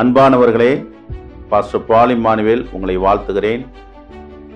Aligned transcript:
அன்பானவர்களே 0.00 0.72
pastor 1.50 1.84
Paul Emmanuel 1.88 2.62
உங்களை 2.74 2.94
வாழ்த்துகிறேன். 3.04 3.62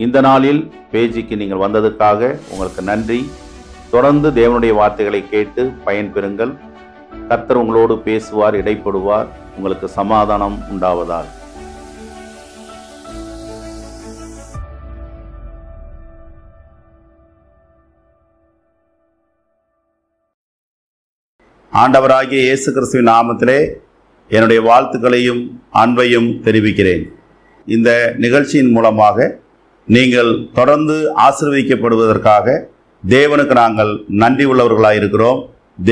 இந்த 0.05 0.19
நாளில் 0.27 0.61
பேஜிக்கு 0.93 1.35
நீங்கள் 1.41 1.63
வந்ததுக்காக 1.65 2.21
உங்களுக்கு 2.53 2.83
நன்றி. 2.91 3.19
தொடர்ந்து 3.95 4.31
தேவனுடைய 4.39 4.73
வார்த்தைகளை 4.81 5.23
கேட்டு 5.33 5.63
பயன்பெறுங்கள் 5.87 6.53
கர்த்தர் 7.29 7.63
உங்களோடு 7.63 7.97
பேசுவார் 8.09 8.59
இடைப்படுவார். 8.63 9.29
உங்களுக்கு 9.57 9.89
சமாதானம் 9.99 10.59
உண்டாவதால் 10.73 11.31
ஆண்டவராகிய 21.83 22.43
இயேசு 22.49 22.69
கிறிஸ்துவின் 22.75 23.11
நாமத்திலே 23.15 23.61
என்னுடைய 24.35 24.61
வாழ்த்துக்களையும் 24.69 25.43
அன்பையும் 25.83 26.29
தெரிவிக்கிறேன். 26.45 27.03
இந்த 27.77 27.91
நிகழ்ச்சியின் 28.25 28.73
மூலமாக 28.77 29.17
நீங்கள் 29.89 30.31
தொடர்ந்து 30.59 30.97
ஆசிர்வதிக்கப்படுவதற்காக 31.27 32.47
தேவனுக்கு 33.03 33.55
நாங்கள் 33.63 33.93
நன்றி 34.23 34.45
உள்ளவர்களாக 34.51 35.01
இருக்கிறோம். 35.01 35.41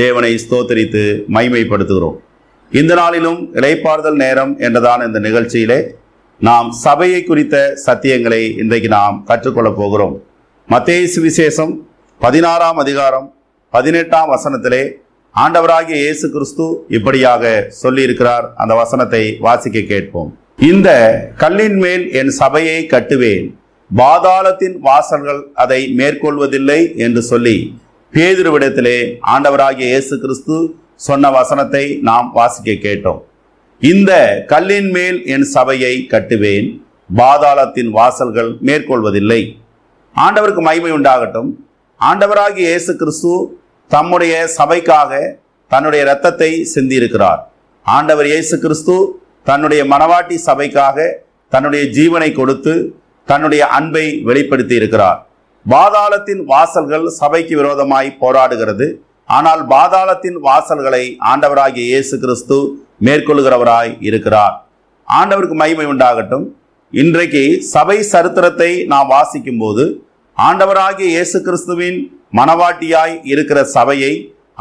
தேவனை 0.01 0.31
ஸ்தோத்தரித்து 0.43 1.03
மைமைப்படுத்துகிறோம் 1.35 2.17
இந்த 2.71 2.93
நாளிலும் 3.01 3.39
இலைப்பாறுதல் 3.59 4.19
நேரம் 4.23 4.51
என்றதான 4.67 5.05
இந்த 5.09 5.19
நிகழ்ச்சியிலே 5.27 5.79
நாம் 6.41 6.69
சபையை 6.85 7.21
குறித்த 7.23 7.55
சத்தியங்களை 7.85 8.41
இன்றைக்கு 8.61 8.89
நாம் 8.97 9.17
கற்றுக்கொள்ளப் 9.29 9.79
போகிறோம். 9.79 10.15
மத்திய 10.69 11.07
சுவிசேஷம் 11.15 11.73
பதினாறாம் 12.21 12.79
அதிகாரம் 12.83 13.27
பதினெட்டாம் 13.73 14.29
வசனத்திலே 14.33 14.83
ஆண்டவராகிய 15.35 15.97
இயேசு 16.03 16.25
கிறிஸ்து 16.31 16.65
இப்படியாக 16.95 17.43
சொல்லியிருக்கிறார். 17.81 18.45
அந்த 18.61 18.73
வசனத்தை 18.79 19.21
வாசிக்க 19.45 19.81
கேட்போம். 19.91 20.31
இந்த 20.69 20.89
கல்லின் 21.41 21.77
மேல் 21.83 22.03
என் 22.19 22.31
சபையை 22.39 22.79
கட்டுவேன். 22.93 23.45
பாதாளத்தின் 23.99 24.75
வாசல்கள் 24.87 25.39
அதை 25.63 25.79
மேற்கொள்வதில்லை 25.99 26.81
என்று 27.05 27.21
சொல்லி 27.29 27.55
பேதுருவிடத்திலே 28.13 28.97
ஆண்டவராகிய 29.33 29.87
இயேசு 29.93 30.17
கிறிஸ்து 30.23 30.57
சொன்ன 31.07 31.31
வசனத்தை 31.37 31.85
நாம் 32.09 32.27
வாசிக்க 32.39 32.75
கேட்டோம். 32.87 33.21
இந்த 33.81 34.11
கல்லின் 34.51 34.91
மேல் 34.97 35.17
என் 35.35 35.47
சபையை 35.55 35.93
கட்டுவேன். 36.13 36.67
பாதாளத்தின் 37.21 37.91
வாசல்கள் 37.99 38.51
மேற்கொள்வதில்லை. 38.69 39.41
ஆண்டவருக்கு 40.15 40.61
மகிமை 40.69 40.93
உண்டாகட்டும். 40.99 41.49
ஆண்டவராகிய 42.01 42.67
இயேசு 42.71 42.91
கிறிஸ்து 43.01 43.33
தம்முடைய 43.93 44.33
சபைக்காக 44.57 45.11
தன்னுடைய 45.71 46.01
இரத்தத்தை 46.05 46.51
சிந்தியிருக்கிறார். 46.75 47.41
ஆண்டவர் 47.85 48.27
இயேசு 48.31 48.55
கிறிஸ்து 48.63 48.95
தன்னுடைய 49.49 49.81
மனவாட்டி 49.91 50.37
சபைக்காக 50.47 50.97
தன்னுடைய 51.51 51.83
ஜீவனை 51.97 52.29
கொடுத்து 52.39 52.73
தன்னுடைய 53.27 53.63
அன்பை 53.77 54.05
வெளிப்படுத்தி 54.27 54.75
இருக்கிறார் 54.79 55.19
பாதாளத்தின் 55.65 56.41
வாசல்கள் 56.51 57.05
சபைக்கு 57.17 57.53
விரோதமாய் 57.59 58.09
போராடுகிறது. 58.21 58.87
ஆனால் 59.37 59.61
பாதாளத்தின் 59.73 60.37
வாசல்களை 60.47 61.03
ஆண்டவராகிய 61.31 61.83
இயேசு 61.91 62.15
கிறிஸ்து 62.23 62.57
மேற்கொள்கிறவராய் 63.07 63.91
இருக்கிறார். 64.07 64.55
ஆண்டவருக்கு 65.07 65.57
மகிமை 65.61 65.85
உண்டாகட்டும். 65.93 66.45
இன்றைக்கு 66.93 67.43
சபை 67.73 67.97
சரித்திரத்தை 68.13 68.71
நாம் 68.93 69.11
வாசிக்கும் 69.15 69.61
போது 69.63 69.85
ஆண்டவராகிய 70.37 71.07
இயேசு 71.15 71.37
கிறிஸ்துவின் 71.47 71.99
மனவாட்டியாய் 72.33 73.15
இருக்கிற 73.31 73.59
சபையை 73.75 74.13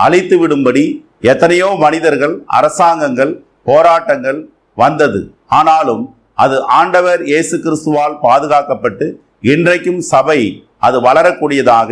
அழித்து 0.05 0.37
விடும்படி 0.41 0.85
எத்தனையோ 1.33 1.69
மனிதர்கள் 1.85 2.35
அரசாங்கங்கள் 2.59 3.33
போராட்டங்கள் 3.65 4.41
வந்தது. 4.79 5.21
ஆனாலும் 5.59 6.05
அது 6.35 6.57
ஆண்டவர் 6.79 7.21
இயேசு 7.31 7.57
கிறிஸ்துவால் 7.65 8.15
பாதுகாக்கப்பட்டு 8.27 9.07
இன்றைக்கும் 9.53 10.01
சபை 10.13 10.41
அது 10.79 10.97
வளரக்கூடியதாக 11.01 11.91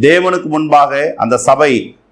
தேவனுக்கு 0.00 0.48
முன்பாக 0.48 0.92
அந்த 1.16 1.38
சபை 1.46 1.70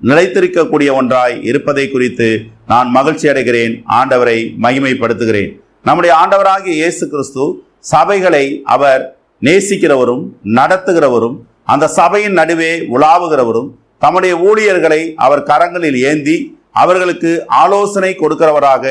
நிலைத்திருக்கக்கூடிய 0.09 0.91
ஒன்றாய் 0.95 1.37
இருப்பதை 1.43 1.85
குறித்து 1.89 2.29
நான் 2.67 2.89
மகிழ்ச்சி 2.97 3.27
அடைகிறேன் 3.33 3.75
ஆண்டவரை 3.99 4.39
மகிமைப்படுத்துகிறேன். 4.65 5.53
நம்முடைய 5.85 6.13
ஆண்டவராகிய 6.23 6.75
இயேசு 6.81 7.05
கிறிஸ்து 7.09 7.45
சபைகளை 7.93 8.45
அவர் 8.75 9.03
நேசிக்கிறவரும் 9.43 10.25
நடத்துகிறவரும் 10.59 11.37
அந்த 11.73 11.85
சபையின் 11.99 12.37
நடுவே 12.41 12.73
உலாவுகிறவரும் 12.95 13.71
தம்முடைய 14.05 14.35
ஊழியர்களை 14.49 15.01
அவர் 15.27 15.47
கரங்களில் 15.51 15.99
ஏந்தி 16.11 16.37
அவர்களுக்கு 16.83 17.31
ஆலோசனை 17.63 18.11
கொடுக்கிறவராக 18.23 18.85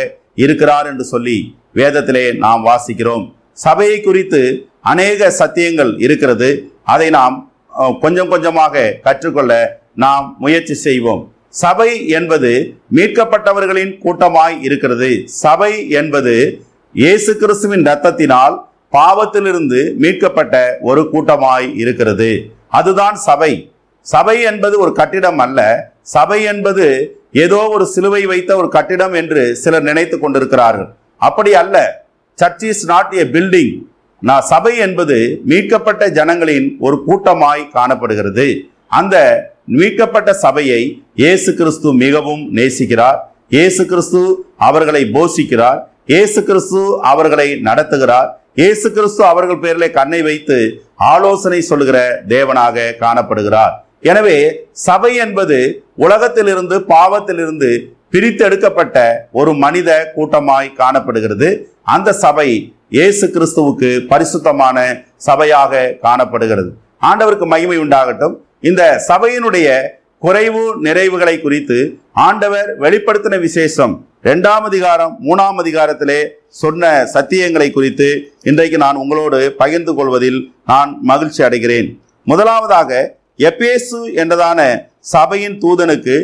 இருக்கிறார் 0.43 0.87
என்று 0.91 1.05
சொல்லி 1.13 1.37
வேதத்திலே 1.79 2.25
நாம் 2.45 2.61
வாசிக்கிறோம். 2.69 3.25
சபையை 3.65 3.97
குறித்து 4.07 4.41
அநேக 4.91 5.29
சத்தியங்கள் 5.41 5.91
இருக்கிறது. 6.05 6.49
அதை 6.93 7.07
நாம் 7.19 7.35
கொஞ்சம் 8.03 8.31
கொஞ்சமாக 8.33 8.83
கற்றுக்கொள்ள 9.05 9.53
நாம் 10.03 10.25
முயற்சி 10.43 10.75
செய்வோம். 10.85 11.23
சபை 11.63 11.89
என்பது 12.17 12.51
மீட்கப்பட்டவர்களின் 12.97 13.93
கூட்டமாய் 14.03 14.55
இருக்கிறது. 14.67 15.11
சபை 15.43 15.71
என்பது 15.99 16.33
இயேசு 16.95 17.31
கிறிஸ்துவின் 17.41 17.85
இரத்தத்தினால் 17.87 18.55
பாவத்திலிருந்து 18.95 19.79
மீட்கப்பட்ட 20.03 20.55
ஒரு 20.89 21.01
கூட்டமாய் 21.13 21.67
இருக்கிறது. 21.83 22.29
அதுதான் 22.77 23.17
சபை. 23.27 23.53
சபை 24.05 24.37
என்பது 24.51 24.75
ஒரு 24.83 24.91
கட்டிடம் 24.99 25.41
அல்ல. 25.45 25.59
சபை 26.15 26.39
என்பது 26.51 26.85
ஏதோ 27.43 27.59
ஒரு 27.75 27.85
சிலுவை 27.93 28.23
வைத்த 28.31 28.51
ஒரு 28.61 28.67
கட்டிடம் 28.75 29.15
என்று 29.21 29.41
சிலர் 29.63 29.87
நினைத்து 29.89 30.15
கொண்டிருக்கிறார்கள். 30.23 30.89
அப்படி 31.27 31.51
அல்ல. 31.61 31.77
Church 32.39 32.65
is 32.69 32.85
not 32.91 33.11
a 33.21 33.23
building 33.35 33.73
நான் 34.21 34.45
சபை 34.51 34.73
என்பது 34.85 35.17
மீட்கப்பட்ட 35.49 36.03
ஜனங்களின் 36.17 36.67
ஒரு 36.85 36.97
கூட்டமாய் 37.07 37.63
காணப்படுகிறது. 37.77 38.47
அந்த 38.99 39.15
மீட்கப்பட்ட 39.77 40.31
சபையை 40.45 40.81
இயேசு 41.21 41.49
கிறிஸ்து 41.59 41.89
மிகவும் 42.03 42.43
நேசிக்கிறார். 42.57 43.19
இயேசு 43.55 43.83
கிறிஸ்து 43.91 44.21
அவர்களை 44.67 45.01
போஷிக்கிறார். 45.15 45.79
இயேசு 46.13 46.39
கிறிஸ்து 46.49 46.81
அவர்களை 47.11 47.47
நடத்துகிறார். 47.67 48.29
இயேசு 48.61 48.87
கிறிஸ்து 48.97 49.21
அவர்கள் 49.31 49.63
பேரில் 49.63 49.95
கண்ணை 49.97 50.19
வைத்து 50.27 50.57
ஆலோசனை 50.99 51.59
சொல்லுகிற 51.69 51.97
தேவனாக 52.33 52.85
காணப்படுகிறார். 53.03 53.73
எனவே 54.11 54.37
சபை 54.87 55.11
என்பது 55.25 55.57
உலகத்திலிருந்து 56.05 56.75
பாவத்திலிருந்து 56.93 57.69
பிரித்தெடுக்கப்பட்ட 58.13 58.97
ஒரு 59.39 59.51
மனித 59.63 59.89
கூட்டமாய் 60.15 60.75
காணப்படுகிறது. 60.81 61.49
அந்த 61.95 62.09
சபை 62.23 62.49
இயேசு 62.97 63.25
கிறிஸ்துவுக்கு 63.35 63.89
பரிசுத்தமான 64.11 64.77
சபையாக 65.27 65.91
காணப்படுகிறது. 66.05 66.69
ஆண்டவருக்கு 67.09 67.45
மகிமை 67.53 67.77
உண்டாகட்டும். 67.85 68.35
இந்த 68.69 68.83
சபையினுடைய 69.09 69.67
குறைவு 70.25 70.63
நிறைவுகளை 70.85 71.35
குறித்து 71.41 71.77
ஆண்டவர் 72.27 72.69
வெளிப்படுத்தின 72.83 73.39
விசேஷம் 73.39 73.93
ரெண்டாம் 74.27 74.63
அதிகாரம் 74.67 75.11
மூணாம் 75.25 75.57
அதிகாரத்திலே 75.61 76.19
சொன்ன 76.61 76.85
சத்தியங்களை 77.11 77.67
குறித்து 77.75 78.07
இன்றைக்கு 78.49 78.77
நான் 78.83 78.99
உங்களோடு 79.01 79.39
பகிர்ந்து 79.59 79.93
கொள்வதில் 79.97 80.39
நான் 80.71 80.91
மகிழ்ச்சி 81.09 81.41
அடைகிறேன். 81.47 81.89
முதலாவதாக 82.31 82.89
எபேசு 83.49 83.99
என்றதான 84.21 84.59
சபையின் 85.13 85.57
தூதனுக்கு 85.63 86.15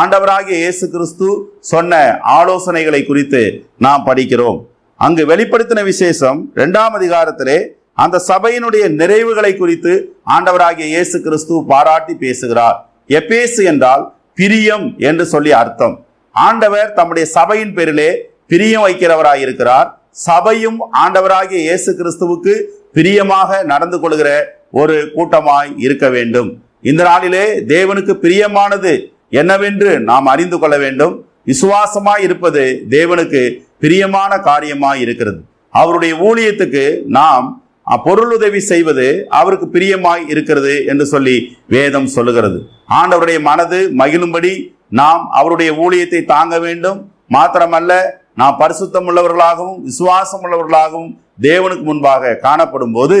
ஆண்டவராகிய 0.00 0.56
இயேசு 0.64 0.86
கிறிஸ்து 0.94 1.28
சொன்ன 1.72 2.00
ஆலோசனைகளை 2.38 3.02
குறித்து 3.10 3.42
நாம் 3.86 4.06
படிக்கிறோம். 4.08 4.58
அங்கு 5.00 5.24
வெளிப்படுத்தின 5.32 5.82
விசேஷம் 5.92 6.40
இரண்டாம் 6.58 6.96
அதிகாரத்திலே 7.00 7.60
அந்த 8.04 8.24
சபையினுடைய 8.32 8.84
நிறைவுகளை 9.00 9.54
குறித்து 9.62 9.94
ஆண்டவராகிய 10.36 10.86
இயேசு 10.96 11.18
கிறிஸ்து 11.26 11.56
பாராட்டி 11.72 12.16
பேசுகிறார். 12.26 12.78
எபேசு 13.20 13.60
என்றால் 13.72 14.04
பிரியம் 14.40 14.86
என்று 15.10 15.26
சொல்லி 15.34 15.52
அர்த்தம். 15.64 15.96
ஆண்டவர் 16.34 16.92
தம்முடைய 16.92 17.26
சபையின் 17.34 17.74
பேரிலே 17.74 18.10
பிரியம் 18.46 18.84
வைக்கிறவராய் 18.84 19.40
இருக்கிறார் 19.40 19.88
சபையும் 20.24 20.78
ஆண்டவராகிய 21.02 21.58
இயேசு 21.60 21.90
கிறிஸ்துவுக்கு 21.98 22.54
பிரியமாக 22.92 23.60
நடந்து 23.64 24.00
கொள்கிற 24.00 24.28
ஒரு 24.72 24.96
கூட்டமாய் 25.14 25.70
இருக்க 25.78 26.06
வேண்டும். 26.08 26.48
இந்த 26.82 27.02
நாளிலே 27.02 27.44
தேவனுக்கு 27.68 28.12
பிரியமானது 28.22 28.92
என்னவென்று 29.32 29.90
நாம் 30.02 30.26
அறிந்து 30.26 30.58
கொள்ள 30.58 30.76
வேண்டும். 30.78 31.14
விசுவாசமாய் 31.46 32.22
இருப்பது 32.22 32.62
தேவனுக்கு 32.90 33.42
பிரியமான 33.78 34.32
காரியமாய் 34.46 35.00
இருக்கிறது. 35.00 35.40
அவருடைய 35.74 36.14
ஊழியத்துக்கு 36.28 36.84
நாம் 37.12 37.46
அஹ், 37.86 38.00
பொருளுதவி 38.04 38.60
செய்வது 38.64 39.06
அவருக்கு 39.30 39.66
பிரியமாய் 39.68 40.24
இருக்கிறது 40.28 40.74
என்று 40.86 41.06
சொல்லி 41.06 41.36
வேதம் 41.66 42.08
சொல்லுகிறது. 42.08 42.58
ஆண்டவருடைய 42.98 43.38
மனது 43.42 43.78
மகிழும்படி 44.00 44.52
நாம் 44.98 45.22
அவருடைய 45.38 45.70
ஊழியத்தை 45.84 46.20
தாங்க 46.32 46.54
வேண்டும். 46.66 47.00
மாத்திரமல்ல 47.34 47.92
நாம் 48.40 48.58
பரிசுத்தம் 48.60 49.08
உள்ளவர்களாகவும் 49.10 49.78
விசுவாசம் 49.88 50.42
உள்ளவர்களாகவும் 50.44 51.12
தேவனுக்கு 51.48 51.84
முன்பாக 51.90 52.32
காணப்படும் 52.46 52.94
போது 52.96 53.18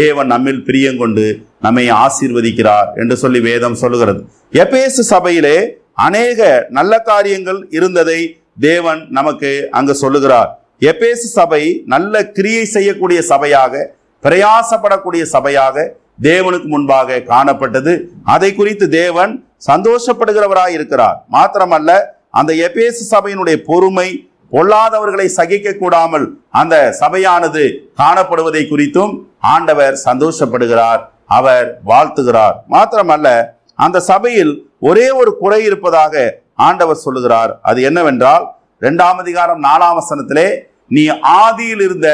தேவன் 0.00 0.28
நம்மில் 0.32 0.64
பிரியங்கொண்டு 0.68 1.24
நம்மை 1.64 1.84
ஆசீர்வதிக்கிறார் 2.04 2.88
என்று 3.00 3.16
சொல்லி 3.22 3.40
வேதம் 3.48 3.80
சொல்லுகிறது. 3.82 4.20
எபேசு 4.64 5.02
சபையிலே 5.12 5.56
அநேக 6.06 6.40
நல்ல 6.78 6.92
காரியங்கள் 7.10 7.60
இருந்ததை 7.78 8.20
தேவன் 8.68 9.00
நமக்கு 9.18 9.50
அங்கு 9.78 9.94
சொல்லுகிறார். 10.02 10.50
எபேசு 10.90 11.26
சபை 11.38 11.62
நல்ல 11.94 12.22
கிரியை 12.36 12.64
செய்யக்கூடிய 12.76 13.20
சபையாக 13.32 13.82
பிரயாசப்படக்கூடிய 14.24 15.22
சபையாக 15.34 15.76
தேவனுக்கு 16.28 16.68
முன்பாக 16.74 17.22
காணப்பட்டது. 17.32 17.92
அதை 18.34 18.50
குறித்து 18.54 18.86
தேவன் 19.02 19.32
சந்தோஷப்படுகிறவராய் 19.68 20.74
இருக்கிறார் 20.78 21.16
மாத்திரமல்ல 21.36 21.90
அந்த 22.40 22.52
எபேசு 22.66 23.02
சபையினுடைய 23.14 23.56
பொறுமை 23.70 24.08
பொல்லாதவர்களை 24.52 25.26
சகிக்க 25.38 25.68
கூடாமல் 25.74 26.26
அந்த 26.60 26.74
சபையானது 27.02 27.62
காணப்படுவதை 28.00 28.62
குறித்தும் 28.70 29.12
ஆண்டவர் 29.52 29.94
சந்தோஷப்படுகிறார் 30.06 31.02
அவர் 31.38 31.66
வாழ்த்துகிறார். 31.90 32.56
மாத்திரமல்ல 32.74 33.28
அந்த 33.84 34.00
சபையில் 34.10 34.52
ஒரே 34.88 35.06
ஒரு 35.20 35.30
குறை 35.42 35.60
இருப்பதாக 35.68 36.14
ஆண்டவர் 36.66 37.02
சொல்லுகிறார். 37.04 37.52
அது 37.68 37.78
என்னவென்றால் 37.88 38.44
இரண்டாம் 38.82 39.18
அதிகாரம் 39.22 39.60
நாலாம் 39.68 39.98
வசனத்திலே 40.00 40.46
நீ 40.96 41.04
ஆதியில் 41.42 41.82
இருந்த 41.86 42.08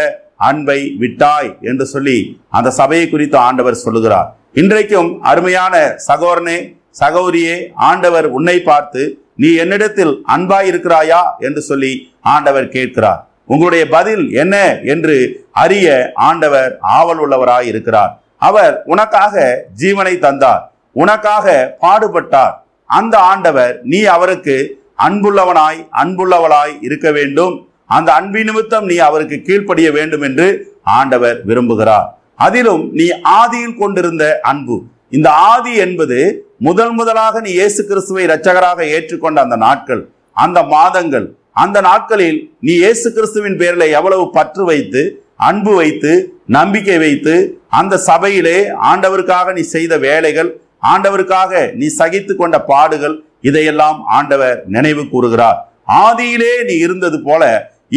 அன்பை 0.48 0.80
விட்டாய் 1.02 1.50
என்று 1.70 1.84
சொல்லி 1.94 2.18
அந்த 2.58 2.68
சபையை 2.80 3.06
குறித்து 3.08 3.36
ஆண்டவர் 3.48 3.82
சொல்லுகிறார். 3.84 4.28
இன்றைக்கும் 4.60 5.10
அருமையான 5.30 5.74
சகோதரனே 6.08 6.58
சகோதரியே 7.00 7.56
ஆண்டவர் 7.74 8.26
உன்னை 8.26 8.60
பார்த்து 8.60 9.22
நீ 9.36 9.54
என்னிடத்தில் 9.54 10.22
அன்பாய் 10.36 10.68
இருக்கிறாயா 10.70 11.20
என்று 11.38 11.60
சொல்லி 11.60 12.12
ஆண்டவர் 12.20 12.68
கேட்கிறார். 12.68 13.28
உங்களுடைய 13.46 13.88
பதில் 13.88 14.32
என்ன? 14.32 14.78
என்று 14.84 15.46
அறிய 15.52 16.10
ஆண்டவர் 16.14 16.78
ஆவல் 16.80 17.20
உள்ளவராய் 17.26 17.62
இருக்கிறார் 17.62 18.20
அவர் 18.38 18.82
உனக்காக 18.84 19.64
ஜீவனை 19.80 20.18
தந்தார். 20.18 20.72
உனக்காக 20.92 21.76
பாடுபட்டார். 21.80 22.52
அந்த 22.86 23.18
ஆண்டவர் 23.18 23.80
நீ 23.82 24.04
அவருக்கு 24.04 24.56
அன்புள்ளவனாய் 24.98 25.80
அன்புள்ளவளாய் 26.02 26.74
இருக்க 26.80 27.10
வேண்டும். 27.10 27.68
அந்த 27.86 28.12
அன்பின் 28.12 28.44
நிமித்தம் 28.44 28.84
நீ 28.84 28.96
அவருக்கு 28.96 29.42
கீழ்ப்படிய 29.42 29.92
வேண்டும் 29.92 30.20
என்று 30.20 30.76
ஆண்டவர் 30.82 31.46
விரும்புகிறார். 31.46 32.06
அதிலும் 32.34 32.92
நீ 32.92 33.10
ஆதியில் 33.40 33.78
கொண்டிருந்த 33.78 34.38
அன்பு. 34.42 34.82
இந்த 35.12 35.28
ஆதி 35.50 35.72
என்பது 35.84 36.19
முதல் 36.66 36.94
முதலாக 36.99 37.40
நீ 37.44 37.50
இயேசு 37.58 37.81
கிறிஸ்துவை 37.90 38.22
இரட்சகராக 38.26 38.81
ஏற்றுக்கொண்ட 38.94 39.38
அந்த 39.46 39.56
நாட்கள் 39.66 40.02
அந்த 40.37 40.58
மாதங்கள். 40.72 41.26
அந்த 41.62 41.78
நாட்களில் 41.87 42.38
நீ 42.66 42.72
இயேசு 42.82 43.06
கிறிஸ்துவின் 43.16 43.56
பேரில் 43.60 43.87
எவ்வளவு 43.99 44.25
பற்று 44.37 44.64
வைத்து 44.70 45.02
அன்பு 45.49 45.72
வைத்து 45.81 46.12
நம்பிக்கை 46.56 46.99
வைத்து 47.05 47.34
அந்த 47.78 47.94
சபையிலே 48.08 48.58
ஆண்டவருக்காக 48.90 49.52
நீ 49.58 49.62
செய்த 49.76 49.96
வேலைகள் 50.06 50.50
ஆண்டவருக்காக 50.93 51.52
நீ 51.81 51.87
சகித்து 52.00 52.32
கொண்ட 52.37 52.56
பாடுகள் 52.70 53.16
இதையெல்லாம் 53.49 53.99
ஆண்டவர் 54.19 54.58
நினைவு 54.75 55.02
கூறுகிறார். 55.12 55.58
ஆதியிலே 56.05 56.52
நீ 56.69 56.75
இருந்தது 56.87 57.19
போல 57.28 57.43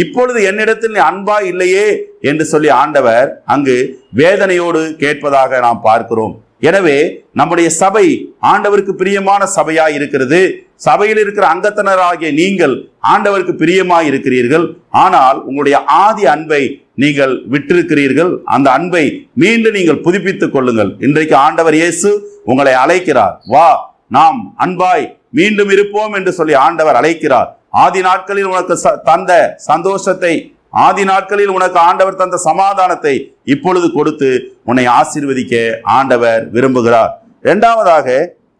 இப்பொழுது 0.04 0.40
என்னிடத்தில் 0.50 0.96
நீ 0.96 1.02
அன்பா 1.10 1.38
இல்லையே 1.52 1.86
என்று 2.30 2.46
சொல்லி 2.52 2.70
ஆண்டவர் 2.82 3.30
அங்கு 3.54 3.76
வேதனையோடு 4.22 4.82
கேட்பதாக 5.04 5.60
நாம் 5.66 5.82
பார்க்கிறோம். 5.90 6.36
எனவே 6.62 7.24
நம்முடைய 7.34 7.70
சபை 7.70 8.34
ஆண்டவருக்கு 8.42 8.92
பிரியமான 8.92 9.48
சபையா 9.56 9.94
இருக்கிறது. 9.94 10.66
சபையில் 10.76 11.18
இருக்கிற 11.18 11.48
அங்கத்தினராகிய 11.48 12.34
நீங்கள் 12.34 12.90
ஆண்டவருக்கு 13.14 13.52
பிரியமாய் 13.52 14.02
இருக்கிறீர்கள். 14.02 14.78
ஆனால் 14.90 15.44
உங்களுடைய 15.44 15.84
ஆதி 15.86 16.26
அன்பை 16.26 16.86
நீங்கள் 16.96 17.42
விட்டிருக்கிறீர்கள். 17.52 18.38
அந்த 18.44 18.72
அன்பை 18.72 19.28
மீண்டும் 19.34 19.74
நீங்கள் 19.74 20.02
புதுப்பித்துக் 20.02 20.54
கொள்ளுங்கள். 20.54 20.96
இன்றைக்கு 21.00 21.36
ஆண்டவர் 21.36 21.74
இயேசு 21.74 22.40
உங்களை 22.46 22.74
அழைக்கிறார். 22.74 23.42
வா 23.46 23.96
நாம் 24.10 24.56
அன்பாய் 24.60 25.18
மீண்டும் 25.32 25.70
இருப்போம் 25.70 26.14
என்று 26.14 26.32
சொல்லி 26.32 26.54
ஆண்டவர் 26.54 26.96
அழைக்கிறார். 26.96 27.60
ஆதி 27.70 28.02
நாட்களில் 28.02 28.44
உனக்கு 28.44 28.80
ச- 28.84 28.98
தந்த 29.04 29.54
சந்தோஷத்தை 29.58 30.56
ஆதி 30.74 31.04
நாட்களில் 31.10 31.54
உனக்கு 31.56 31.80
ஆண்டவர் 31.88 32.20
தந்த 32.20 32.38
சமாதானத்தை 32.50 33.16
இப்பொழுது 33.54 33.88
கொடுத்து 33.96 34.30
உன்னை 34.70 34.86
ஆசீர்வதிக்க 35.00 35.56
ஆண்டவர் 35.98 36.44
விரும்புகிறார். 36.56 37.12
இரண்டாவதாக 37.46 38.08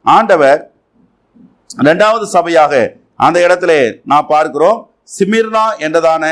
ஆண்டவர் 0.06 0.60
இரண்டாவது 1.84 2.26
சபையாக 2.36 2.74
அந்த 3.26 3.38
இடத்திலே 3.46 3.82
நான் 4.12 4.32
பார்க்கிறோம். 4.32 4.80
சிமிர்னா 5.18 5.66
என்றதான 5.86 6.24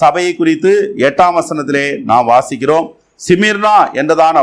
சபையை 0.00 0.32
குறித்து 0.38 0.72
எட்டாம் 1.08 1.36
வசனத்திலே 1.38 1.86
நாம் 2.10 2.30
வாசிக்கிறோம். 2.32 2.86
சிமிர்னா 3.26 3.76
என்றதான 4.00 4.36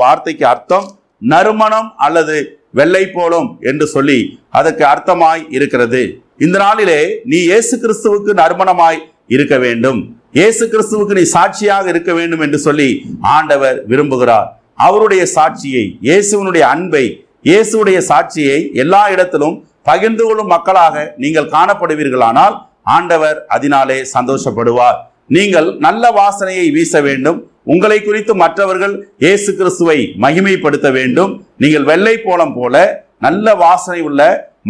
வார்த்தைக்கு 0.00 0.44
அர்த்தம் 0.52 0.88
நறுமணம் 1.32 1.88
அல்லது 2.06 2.36
வெள்ளை 2.78 3.04
போலும் 3.14 3.48
என்று 3.70 3.86
சொல்லி 3.94 4.18
அதற்கு 4.58 4.84
அர்த்தமாய் 4.92 5.42
இருக்கிறது. 5.56 6.02
இந்த 6.44 6.56
நாளிலே 6.64 7.00
நீ 7.30 7.38
இயேசு 7.50 7.74
கிறிஸ்துவுக்கு 7.82 8.32
நறுமணமாய் 8.42 9.00
இருக்க 9.36 9.56
வேண்டும். 9.64 10.00
இயேசு 10.38 10.64
கிறிஸ்துவுக்கு 10.72 11.14
நீ 11.18 11.22
சாட்சியாக 11.32 11.86
இருக்க 11.92 12.10
வேண்டும் 12.18 12.42
என்று 12.44 12.58
சொல்லி 12.66 12.86
ஆண்டவர் 13.32 13.78
விரும்புகிறார். 13.90 14.46
அவருடைய 14.86 15.22
சாட்சியை 15.34 15.82
இயேசுவினுடைய 16.08 16.64
அன்பை 16.74 17.02
இயேசுடைய 17.48 17.98
சாட்சியை 18.10 18.56
எல்லா 18.82 19.02
இடத்திலும் 19.14 19.56
பகிர்ந்து 19.88 20.22
கொள்ளும் 20.26 20.50
மக்களாக 20.54 21.04
நீங்கள் 21.22 21.50
காணப்படுவீர்களானால் 21.56 22.56
ஆண்டவர் 22.96 23.38
அதனாலே 23.56 23.98
சந்தோஷப்படுவார். 24.14 24.98
நீங்கள் 25.36 25.68
நல்ல 25.86 26.04
வாசனையை 26.20 26.66
வீச 26.78 26.94
வேண்டும். 27.08 27.38
உங்களை 27.74 27.98
குறித்து 28.08 28.32
மற்றவர்கள் 28.44 28.94
இயேசு 29.24 29.50
கிறிஸ்துவை 29.58 29.98
மகிமைப்படுத்த 30.24 30.88
வேண்டும். 30.98 31.32
நீங்கள் 31.64 31.88
வெள்ளை 31.90 32.16
போலம் 32.26 32.54
போல 32.58 32.84
நல்ல 33.26 33.54
வாசனை 33.66 34.00
உள்ள 34.08 34.20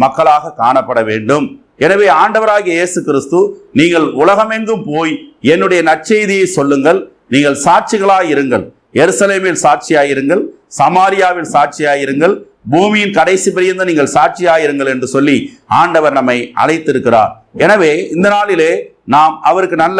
மக்களாக 0.03 0.53
காணப்பட 0.61 0.99
வேண்டும். 1.11 1.45
எனவே 1.85 2.07
ஆண்டவராகிய 2.21 2.73
இயேசு 2.79 2.99
கிறிஸ்து 3.07 3.39
நீங்கள் 3.79 4.07
உலகமெங்கும் 4.21 4.83
போய் 4.89 5.13
என்னுடைய 5.53 5.81
நற்செய்தியை 5.89 6.47
சொல்லுங்கள் 6.57 6.99
நீங்கள் 7.33 7.61
சாட்சிகளாய் 7.65 8.29
இருங்கள். 8.33 8.65
எருசலேமில் 9.01 9.61
சாட்சியாயிருங்கள் 9.65 10.41
சமாரியாவில் 10.79 11.51
சாட்சியாயிருங்கள் 11.55 12.35
பூமியின் 12.73 13.15
கடைசி 13.17 13.49
பிரியந்த 13.55 13.83
நீங்கள் 13.89 14.13
சாட்சியாயிருங்கள் 14.15 14.91
என்று 14.93 15.07
சொல்லி 15.15 15.37
ஆண்டவர் 15.79 16.17
நம்மை 16.17 16.37
அழைத்திருக்கிறார். 16.63 17.31
எனவே 17.65 17.91
இந்த 18.15 18.27
நாளிலே 18.35 18.71
நாம் 19.15 19.33
அவருக்கு 19.49 19.77
நல்ல 19.85 19.99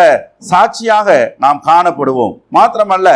சாட்சியாக 0.51 1.09
நாம் 1.45 1.59
காணப்படுவோம். 1.69 2.35
மாத்திரமல்ல 2.57 3.09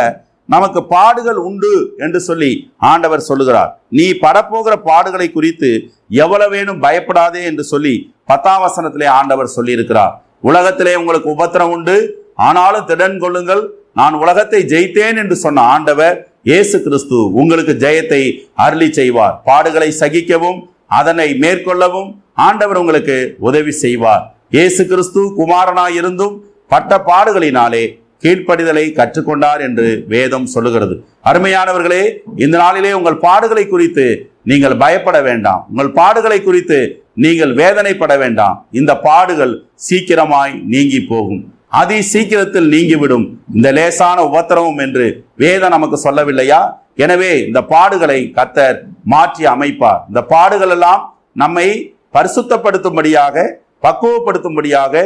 நமக்கு 0.54 0.80
பாடுகள் 0.92 1.38
உண்டு 1.48 1.72
என்று 2.04 2.20
சொல்லி 2.26 2.52
ஆண்டவர் 2.90 3.26
சொல்லுகிறார். 3.30 3.70
நீ 3.98 4.06
படப்போகிற 4.24 4.74
பாடுகளை 4.90 5.26
குறித்து 5.32 5.70
எவ்வளவேனும் 6.22 6.82
பயப்படாதே 6.84 7.40
என்று 7.50 7.64
சொல்லி 7.72 7.94
பத்தாம் 8.30 8.62
வசனத்திலே 8.66 9.08
ஆண்டவர் 9.18 9.54
சொல்லியிருக்கிறார். 9.56 10.14
உலகத்திலே 10.48 10.94
உங்களுக்கு 11.00 11.28
உபத்திரம் 11.36 11.72
உண்டு. 11.76 11.96
ஆனாலும் 12.46 12.88
திடன் 12.90 13.20
கொள்ளுங்கள். 13.22 13.62
நான் 14.00 14.16
உலகத்தை 14.22 14.60
ஜெயித்தேன் 14.72 15.18
என்று 15.22 15.36
சொன்ன 15.44 15.62
ஆண்டவர் 15.74 16.16
இயேசு 16.50 16.76
கிறிஸ்து 16.84 17.16
உங்களுக்கு 17.40 17.72
ஜெயத்தை 17.84 18.20
அருளி 18.64 18.88
செய்வார். 18.98 19.34
பாடுகளை 19.48 19.88
சகிக்கவும் 20.02 20.58
அதனை 20.98 21.28
மேற்கொள்ளவும் 21.42 22.10
ஆண்டவர் 22.46 22.80
உங்களுக்கு 22.82 23.16
உதவி 23.48 23.72
செய்வார். 23.84 24.22
இயேசு 24.56 24.82
கிறிஸ்து 24.90 25.22
குமாரனாய் 25.38 25.96
இருந்தும் 26.00 26.36
பட்ட 26.72 26.92
பாடுகளினாலே 27.08 27.82
கீழ்ப்படிதலை 28.22 28.84
கற்றுக்கொண்டார் 28.98 29.60
என்று 29.66 29.88
வேதம் 30.12 30.46
சொல்லுகிறது. 30.54 30.94
அருமையானவர்களே 31.30 32.02
இந்த 32.44 32.56
நாளிலே 32.62 32.90
உங்கள் 32.98 33.22
பாடுகளை 33.26 33.64
குறித்து 33.74 34.06
நீங்கள் 34.50 34.80
பயப்பட 34.82 35.18
வேண்டாம். 35.28 35.62
உங்கள் 35.70 35.92
பாடுகளை 36.00 36.38
குறித்து 36.46 36.78
நீங்கள் 37.24 37.52
வேதனைப்பட 37.60 38.12
வேண்டாம். 38.22 38.56
இந்த 38.80 38.92
பாடுகள் 39.06 39.54
சீக்கிரமாய் 39.88 40.54
நீங்கி 40.72 41.00
போகும். 41.12 41.42
அதி 41.80 41.96
சீக்கிரத்தில் 42.12 42.68
நீங்கிவிடும். 42.74 43.26
இந்த 43.56 43.68
லேசான 43.78 44.18
உபத்திரவம் 44.28 44.80
என்று 44.86 45.06
வேதம் 45.42 45.74
நமக்கு 45.76 45.96
சொல்லவில்லையா? 46.06 46.60
எனவே 47.04 47.32
இந்த 47.48 47.60
பாடுகளை 47.72 48.18
கத்தர் 48.36 48.78
மாற்றி 49.12 49.44
அமைப்பார். 49.54 50.00
இந்த 50.10 50.20
பாடுகள் 50.34 50.74
எல்லாம் 50.76 51.02
நம்மை 51.42 51.68
பரிசுத்தப்படுத்தும்படியாக 52.16 53.46
பக்குவப்படுத்தும்படியாக 53.86 55.02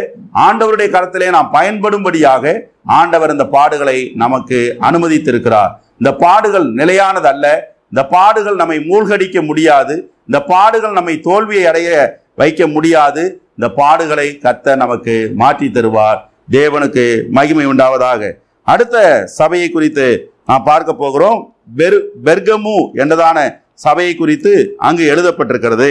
ஆண்டவருடைய 0.47 0.88
கரத்திலே 0.95 1.26
நாம் 1.37 1.50
பயன்படும்படியாக 1.57 2.54
ஆண்டவர் 2.99 3.35
இந்த 3.35 3.47
பாடுகளை 3.57 3.99
நமக்கு 4.23 4.59
அனுமதித்திருக்கிறார். 4.88 5.73
இந்த 6.00 6.11
பாடுகள் 6.23 6.66
நிலையானது 6.81 7.28
அல்ல 7.33 7.47
இந்த 7.90 8.02
பாடுகள் 8.14 8.61
நம்மை 8.61 8.78
மூழ்கடிக்க 8.90 9.38
முடியாது. 9.49 9.95
இந்த 10.28 10.38
பாடுகள் 10.52 10.98
நம்மை 10.98 11.14
தோல்வியை 11.28 11.64
அடைய 11.70 11.88
வைக்க 12.40 12.66
முடியாது. 12.74 13.22
இந்த 13.56 13.68
பாடுகளை 13.80 14.28
கத்த 14.44 14.76
நமக்கு 14.82 15.14
மாற்றி 15.40 15.66
தருவார். 15.68 16.20
தேவனுக்கு 16.56 17.04
மகிமை 17.36 17.66
உண்டாவதாக. 17.72 18.30
அடுத்த 18.68 18.96
சபையை 19.38 19.68
குறித்து 19.68 20.06
நாம் 20.50 20.66
பார்க்க 20.70 20.92
போகிறோம். 21.02 21.40
பெர் 21.78 21.98
பெர்கமு 22.26 22.76
என்றதான 23.02 23.38
சபையை 23.84 24.14
குறித்து 24.14 24.52
அங்கு 24.86 25.04
எழுதப்பட்டிருக்கிறது. 25.12 25.90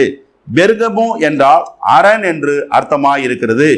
பெர்கமு 0.58 1.06
என்றால் 1.28 1.64
அரண் 1.96 2.24
என்று 2.32 2.54
அர்த்தமாக 2.76 3.24
இருக்கிறது 3.26 3.70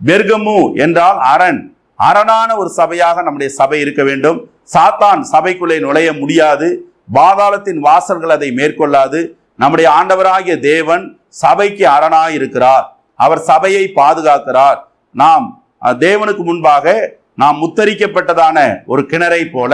பெர்கமு 0.00 0.56
என்றால் 0.84 1.18
அரண். 1.32 1.60
அரணான 2.08 2.50
ஒரு 2.60 2.70
சபையாக 2.76 3.22
நம்முடைய 3.26 3.50
சபை 3.58 3.78
இருக்க 3.80 4.02
வேண்டும். 4.08 4.38
சாத்தான் 4.74 5.20
சபைக்குள்ளே 5.32 5.76
நுழைய 5.86 6.08
முடியாது. 6.12 6.68
பாதாளத்தின் 7.14 7.80
வாசல்கள் 7.86 8.34
அதை 8.36 8.48
மேற்கொள்ளாது. 8.58 9.20
நம்முடைய 9.60 9.88
ஆண்டவராகிய 9.98 10.54
தேவன் 10.70 11.04
சபைக்கு 11.42 11.84
அரணாய் 11.96 12.34
இருக்கிறார் 12.38 12.86
அவர் 13.24 13.40
சபையை 13.50 13.84
பாதுகாக்கிறார். 13.98 14.78
நாம் 15.22 15.46
தேவனுக்கு 16.04 16.42
முன்பாக 16.50 16.94
நாம் 17.42 17.60
முத்தரிக்கப்பட்டதான 17.62 18.58
ஒரு 18.92 19.02
கிணறை 19.10 19.42
போல 19.56 19.72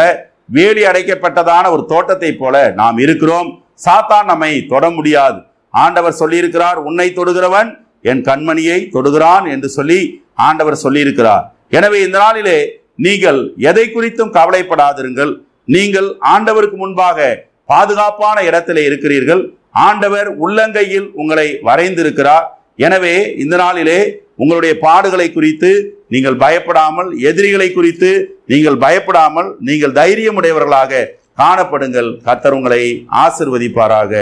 வேலி 0.57 0.83
அடைக்கப்பட்டதான 0.91 1.65
ஒரு 1.75 1.83
தோட்டத்தை 1.93 2.31
போல 2.43 2.55
நாம் 2.81 2.99
இருக்கிறோம். 3.05 3.49
சாத்தான் 3.85 4.31
நம்மை 4.31 4.53
தொட 4.73 4.85
முடியாது. 4.97 5.39
ஆண்டவர் 5.75 6.21
சொல்லியிருக்கிறார் 6.21 6.79
உன்னை 6.89 7.09
தொடுகிறவன் 7.19 7.71
என் 8.11 8.23
கண்மணியை 8.29 8.79
தொடுகிறான் 8.95 9.45
என்று 9.55 9.69
சொல்லி 9.77 10.01
ஆண்டவர் 10.49 10.83
சொல்லியிருக்கிறார். 10.85 11.45
எனவே 11.77 11.99
இந்த 12.07 12.17
நாளிலே 12.25 12.59
நீங்கள் 13.07 13.41
எதை 13.71 13.85
குறித்தும் 13.89 14.35
கவலைப்படாதிருங்கள். 14.39 15.33
நீங்கள் 15.75 16.09
ஆண்டவருக்கு 16.35 16.79
முன்பாக 16.85 17.29
பாதுகாப்பான 17.73 18.37
இடத்திலே 18.49 18.83
இருக்கிறீர்கள். 18.91 19.43
ஆண்டவர் 19.87 20.29
உள்ளங்கையில் 20.45 21.09
உங்களை 21.21 21.49
வரைந்திருக்கிறார். 21.69 22.47
எனவே 22.87 23.15
இந்த 23.43 23.55
நாளிலே 23.63 24.01
உங்களுடைய 24.43 24.73
பாடுகளை 24.85 25.27
குறித்து 25.37 25.71
நீங்கள் 26.15 26.37
பயப்படாமல் 26.43 27.09
எதிரிகளை 27.31 27.69
குறித்து 27.77 28.11
நீங்கள் 28.53 28.79
பயப்படாமல் 28.85 29.49
நீங்கள் 29.69 29.97
தைரியமுடையவர்களாக 30.01 31.03
காணப்படுங்கள். 31.41 32.11
கத்தர் 32.27 32.57
உங்களை 32.59 32.83
ஆசிர்வதிப்பாராக. 33.25 34.13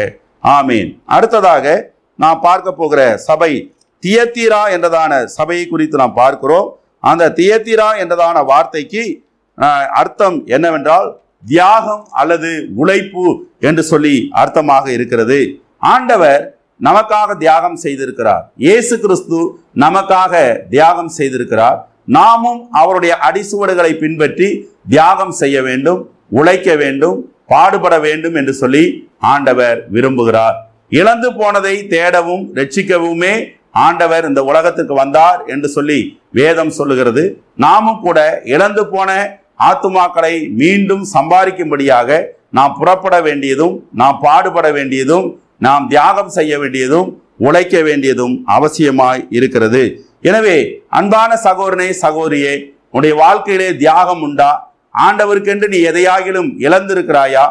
ஆமீன். 0.56 0.90
அடுத்ததாக 1.16 1.66
நாம் 2.24 2.40
பார்க்க 2.48 2.78
போகிற 2.80 3.00
சபை 3.28 3.52
தியத்தீரா 4.02 4.62
என்றதான 4.76 5.12
சபையை 5.36 5.64
குறித்து 5.72 5.96
நாம் 6.02 6.18
பார்க்கிறோம். 6.22 6.66
அந்த 7.10 7.24
தியத்தீரா 7.38 7.90
என்றதான 8.02 8.36
வார்த்தைக்கு 8.50 9.04
அர்த்தம் 10.00 10.38
என்னவென்றால் 10.56 11.08
தியாகம் 11.50 12.04
அல்லது 12.20 12.50
உழைப்பு 12.80 13.26
என்று 13.68 13.82
சொல்லி 13.90 14.14
அர்த்தமாக 14.42 14.86
இருக்கிறது. 14.96 15.38
ஆண்டவர் 15.92 16.42
நமக்காக 16.80 17.36
தியாகம் 17.42 17.78
செய்திருக்கிறார். 17.84 18.44
இயேசு 18.64 18.94
கிறிஸ்து 19.04 19.38
நமக்காக 19.84 20.34
தியாகம் 20.74 21.12
செய்திருக்கிறார். 21.18 21.78
நாமும் 22.16 22.60
அவருடைய 22.80 23.14
அடிசுவடுகளை 23.28 23.92
பின்பற்றி 24.02 24.48
தியாகம் 24.92 25.34
செய்ய 25.40 25.56
வேண்டும் 25.68 26.00
உழைக்க 26.38 26.68
வேண்டும் 26.82 27.18
பாடுபட 27.52 27.94
வேண்டும் 28.06 28.36
என்று 28.40 28.54
சொல்லி 28.60 28.84
ஆண்டவர் 29.32 29.78
விரும்புகிறார். 29.94 30.56
இழந்து 31.00 31.28
போனதை 31.38 31.74
தேடவும் 31.94 32.44
ரட்சிக்கவுமே 32.58 33.34
ஆண்டவர் 33.86 34.24
இந்த 34.28 34.40
உலகத்துக்கு 34.50 34.94
வந்தார் 35.00 35.40
என்று 35.54 35.68
சொல்லி 35.76 35.98
வேதம் 36.38 36.72
சொல்லுகிறது. 36.78 37.24
நாமும் 37.64 38.00
கூட 38.06 38.18
இழந்து 38.54 38.82
போன 38.94 39.10
ஆத்துமாக்களை 39.60 40.34
மீண்டும் 40.60 41.04
சம்பாதிக்கும்படியாக 41.14 42.18
நாம் 42.56 42.76
புறப்பட 42.78 43.16
வேண்டியதும் 43.26 43.74
நாம் 44.00 44.18
பாடுபட 44.24 44.66
வேண்டியதும் 44.78 45.26
நாம் 45.66 45.84
தியாகம் 45.92 46.32
செய்ய 46.36 46.52
வேண்டியதும் 46.62 47.08
உழைக்க 47.46 47.76
வேண்டியதும் 47.88 48.34
அவசியமாய் 48.56 49.22
இருக்கிறது. 49.36 49.82
எனவே 50.28 50.56
அன்பான 50.98 51.30
சகோதரனே 51.46 51.88
சகோதரியே 52.04 52.54
உன்னுடைய 52.92 53.14
வாழ்க்கையிலே 53.22 53.68
தியாகம் 53.82 54.22
உண்டா? 54.26 54.50
ஆண்டவருக்கென்று 55.06 55.66
நீ 55.74 55.78
எதையாகிலும் 55.90 56.50
இழந்திருக்கிறாயா? 56.66 57.44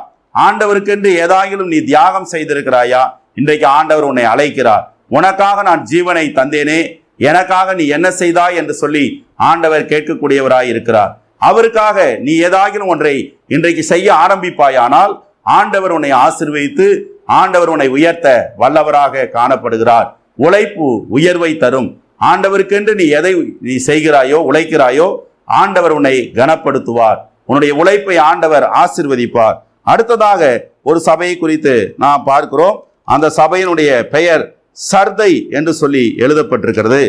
ஆண்டவருக்கென்று 0.45 1.09
ஏதாகிலும் 1.23 1.71
நீ 1.73 1.79
தியாகம் 1.89 2.31
செய்திருக்கிறாயா? 2.33 3.03
இன்றைக்கு 3.39 3.67
ஆண்டவர் 3.77 4.09
உன்னை 4.11 4.25
அழைக்கிறார். 4.33 4.85
உனக்காக 5.17 5.57
நான் 5.69 5.83
ஜீவனை 5.91 6.25
தந்தேனே 6.39 6.79
எனக்காக 7.29 7.73
நீ 7.79 7.83
என்ன 7.97 8.07
செய்தாய் 8.21 8.57
என்று 8.61 8.73
சொல்லி 8.81 9.05
ஆண்டவர் 9.49 9.89
கேட்கக்கூடியவராய் 9.91 10.71
இருக்கிறார். 10.73 11.13
அவருக்காக 11.49 11.97
நீ 12.25 12.33
ஏதாகிலும் 12.47 12.91
ஒன்றை 12.93 13.15
இன்றைக்கு 13.55 13.83
செய்ய 13.91 14.07
ஆரம்பிப்பாயானால் 14.23 15.13
ஆண்டவர் 15.57 15.93
உன்னை 15.97 16.11
ஆசிர்வதித்து 16.25 16.87
ஆண்டவர் 17.39 17.71
உன்னை 17.73 17.87
உயர்த்த 17.95 18.27
வல்லவராக 18.61 19.29
காணப்படுகிறார். 19.37 20.07
உழைப்பு 20.45 20.87
உயர்வை 21.17 21.51
தரும். 21.63 21.89
ஆண்டவருக்கென்று 22.31 22.93
நீ 22.99 23.05
எதை 23.19 23.33
நீ 23.67 23.75
செய்கிறாயோ 23.89 24.37
உழைக்கிறாயோ 24.49 25.07
ஆண்டவர் 25.61 25.93
உன்னை 25.97 26.15
கனப்படுத்துவார். 26.39 27.19
உன்னுடைய 27.49 27.71
உழைப்பை 27.81 28.15
ஆண்டவர் 28.29 28.65
ஆசிர்வதிப்பார். 28.81 29.57
அடுத்ததாக 29.91 30.41
ஒரு 30.89 30.99
சபையை 31.07 31.35
குறித்து 31.37 31.73
நாம் 32.03 32.23
பார்க்கிறோம். 32.29 32.77
அந்த 33.13 33.27
சபையினுடைய 33.39 33.91
பெயர் 34.15 34.43
சர்தை 34.91 35.31
என்று 35.57 35.73
சொல்லி 35.81 36.03
எழுதப்பட்டிருக்கிறது. 36.23 37.01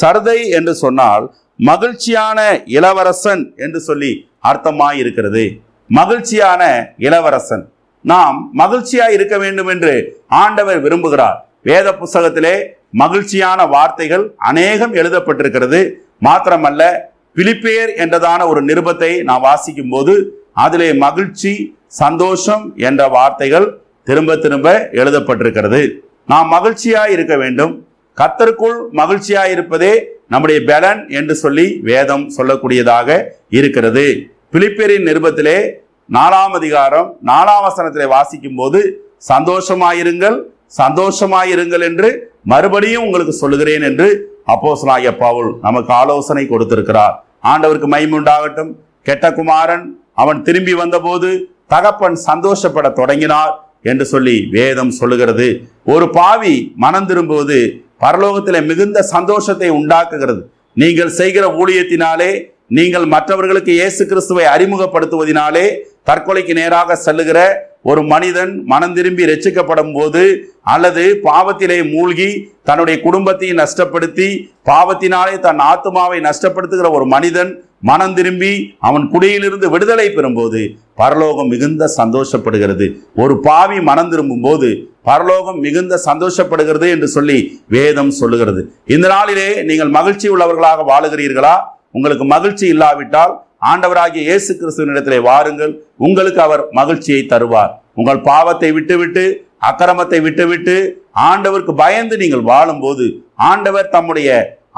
சர்தை 0.00 0.38
என்று 0.58 0.72
சொன்னால் 0.84 1.24
மகிழ்ச்சியான 1.58 2.38
இளவரசன் 2.64 3.52
என்று 3.56 3.80
சொல்லி 3.80 4.28
அர்த்தமாய் 4.48 4.92
இருக்கிறது 4.92 5.44
மகிழ்ச்சியான 5.90 6.62
இளவரசன். 6.98 7.64
நாம் 8.00 8.50
மகிழ்ச்சியா 8.58 9.10
இருக்க 9.10 9.38
வேண்டும் 9.38 9.66
என்று 9.66 9.92
ஆண்டவர் 10.26 10.82
விரும்புகிறார். 10.82 11.36
வேத 11.62 11.92
புஸ்தகத்திலே 11.92 12.54
மகிழ்ச்சியான 12.90 13.66
வார்த்தைகள் 13.66 14.24
அநேகம் 14.36 14.94
எழுதப்பட்டிருக்கிறது. 14.94 15.80
மாத்திரமல்ல 16.24 16.82
பிலிப்பேர் 17.36 17.96
என்றதான 17.96 18.40
ஒரு 18.46 18.64
நிருபத்தை 18.64 19.22
நான் 19.22 19.40
வாசிக்கும் 19.40 19.88
போது 19.88 20.14
அதிலே 20.52 20.92
மகிழ்ச்சி 20.94 21.52
சந்தோஷம் 21.86 22.64
என்ற 22.76 23.08
வார்த்தைகள் 23.08 23.66
திரும்ப 24.04 24.36
திரும்ப 24.36 24.88
எழுதப்பட்டிருக்கிறது. 24.92 25.80
நாம் 26.26 26.48
மகிழ்ச்சியாக 26.48 27.10
இருக்க 27.10 27.36
வேண்டும். 27.36 27.86
கத்தருக்குள் 28.18 28.78
மகிழ்ச்சியாக 28.90 29.50
இருப்பதே 29.50 29.94
நம்முடைய 30.30 30.58
பலன் 30.70 31.00
என்று 31.18 31.34
சொல்லி 31.34 31.66
வேதம் 31.88 32.24
சொல்லக்கூடியதாக 32.36 33.08
இருக்கிறது. 33.58 34.06
பிலிப்பேரின் 34.52 35.06
நிருபத்திலே 35.08 35.56
நாலாம் 36.08 36.54
அதிகாரம் 36.58 37.08
நாலாம் 37.30 37.64
வசனத்திலே 37.66 38.06
வாசிக்கும் 38.14 38.58
போது 38.60 38.80
சந்தோஷமாயிருங்கள் 39.28 40.38
சந்தோஷமாயிருங்கள் 40.78 41.84
என்று 41.88 42.08
மறுபடியும் 42.52 43.04
உங்களுக்கு 43.06 43.34
சொல்லுகிறேன் 43.42 43.84
என்று 43.90 44.08
அப்போசனாகிய 44.52 45.10
பவுல் 45.24 45.50
நமக்கு 45.66 45.92
ஆலோசனை 45.92 46.44
கொடுத்திருக்கிறார். 46.46 47.14
ஆண்டவருக்கு 47.52 47.88
மைமுண்டாகட்டும் 47.94 48.18
உண்டாகட்டும். 48.18 48.72
கெட்ட 49.08 49.32
குமாரன் 49.38 49.84
அவன் 50.22 50.40
திரும்பி 50.42 50.74
வந்தபோது 50.80 51.28
தகப்பன் 51.72 52.16
சந்தோஷப்பட 52.28 52.88
தொடங்கினார் 53.00 53.52
என்று 53.90 54.04
சொல்லி 54.12 54.36
வேதம் 54.56 54.92
சொல்லுகிறது. 54.98 55.48
ஒரு 55.94 56.06
பாவி 56.18 56.54
மனம் 56.84 57.08
திரும்புவது 57.10 57.58
பரலோகத்தில் 58.04 58.66
மிகுந்த 58.70 58.98
சந்தோஷத்தை 59.14 59.68
உண்டாக்குகிறது. 59.80 60.42
நீங்கள் 60.76 61.16
செய்கிற 61.18 61.44
ஊழியத்தினாலே 61.60 62.30
நீங்கள் 62.76 63.06
மற்றவர்களுக்கு 63.14 63.72
இயேசு 63.78 64.02
கிறிஸ்துவை 64.10 64.44
அறிமுகப்படுத்துவதினாலே 64.54 65.66
தற்கொலைக்கு 66.08 66.54
நேராக 66.54 66.96
செல்லுகிற 67.04 67.38
ஒரு 67.90 68.02
மனிதன் 68.12 68.52
மனம் 68.64 68.94
திரும்பி 68.96 69.28
ரட்சிக்கப்படும் 69.30 69.92
போது 69.92 70.22
அல்லது 70.72 71.04
பாவத்திலே 71.24 71.78
மூழ்கி 71.90 72.28
தன்னுடைய 72.68 72.96
குடும்பத்தை 73.02 73.48
நஷ்டப்படுத்தி 73.58 74.28
பாவத்தினாலே 74.68 75.34
தன் 75.40 75.60
ஆத்மாவை 75.70 76.18
நஷ்டப்படுத்துகிற 76.28 76.90
ஒரு 76.90 77.06
மனிதன் 77.06 77.50
மனம் 77.88 78.14
திரும்பி 78.18 78.52
அவன் 78.88 79.04
குடியிலிருந்து 79.12 79.66
விடுதலை 79.74 80.06
பெறும்போது 80.16 80.60
பரலோகம் 81.00 81.50
மிகுந்த 81.52 81.88
சந்தோஷப்படுகிறது. 82.00 82.86
ஒரு 83.22 83.34
பாவி 83.46 83.78
மனம் 83.88 84.10
திரும்பும் 84.12 84.44
போது 84.46 84.68
பரலோகம் 85.08 85.58
மிகுந்த 85.64 85.94
சந்தோஷப்படுகிறது 86.08 86.86
என்று 86.94 87.08
சொல்லி 87.16 87.38
வேதம் 87.76 88.12
சொல்லுகிறது. 88.20 88.62
இந்த 88.94 89.06
நாளிலே 89.14 89.48
நீங்கள் 89.70 89.94
மகிழ்ச்சி 89.98 90.28
உள்ளவர்களாக 90.34 90.86
வாழுகிறீர்களா? 90.92 91.54
உங்களுக்கு 91.96 92.26
மகிழ்ச்சி 92.34 92.66
இல்லாவிட்டால் 92.74 93.34
ஆண்டவராகிய 93.72 94.22
இயேசு 94.28 94.50
கிறிஸ்துவனிடத்திலே 94.60 95.18
வாருங்கள். 95.30 95.72
உங்களுக்கு 96.06 96.40
அவர் 96.46 96.62
மகிழ்ச்சியை 96.80 97.22
தருவார். 97.32 97.72
உங்கள் 98.00 98.24
பாவத்தை 98.30 98.70
விட்டுவிட்டு 98.76 99.24
அக்கிரமத்தை 99.68 100.18
விட்டுவிட்டு 100.24 100.74
ஆண்டவருக்கு 101.30 101.72
பயந்து 101.84 102.14
நீங்கள் 102.22 102.48
வாழும்போது 102.50 103.04
ஆண்டவர் 103.50 103.92
தம்முடைய 103.94 104.30